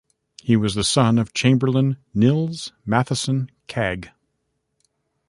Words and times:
He 0.41 0.55
was 0.55 0.73
the 0.73 0.83
son 0.83 1.19
of 1.19 1.31
Chamberlain 1.31 1.97
Nils 2.11 2.71
Mathisson 2.87 3.51
Kagg. 3.67 4.09